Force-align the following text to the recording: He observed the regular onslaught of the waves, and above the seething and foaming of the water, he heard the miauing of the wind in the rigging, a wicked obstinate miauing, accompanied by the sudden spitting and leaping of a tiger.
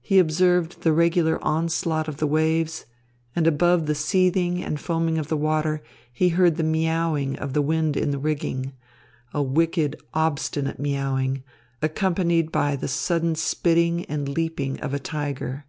He 0.00 0.20
observed 0.20 0.82
the 0.82 0.92
regular 0.92 1.42
onslaught 1.42 2.06
of 2.06 2.18
the 2.18 2.28
waves, 2.28 2.84
and 3.34 3.44
above 3.44 3.86
the 3.86 3.94
seething 3.96 4.62
and 4.62 4.78
foaming 4.78 5.18
of 5.18 5.26
the 5.26 5.36
water, 5.36 5.82
he 6.12 6.28
heard 6.28 6.54
the 6.54 6.62
miauing 6.62 7.36
of 7.38 7.54
the 7.54 7.60
wind 7.60 7.96
in 7.96 8.12
the 8.12 8.20
rigging, 8.20 8.72
a 9.34 9.42
wicked 9.42 10.00
obstinate 10.14 10.78
miauing, 10.80 11.42
accompanied 11.82 12.52
by 12.52 12.76
the 12.76 12.86
sudden 12.86 13.34
spitting 13.34 14.04
and 14.04 14.28
leaping 14.28 14.78
of 14.78 14.94
a 14.94 15.00
tiger. 15.00 15.64